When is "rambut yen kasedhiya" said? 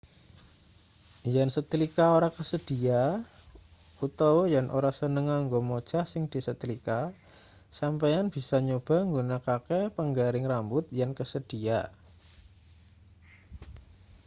10.51-11.79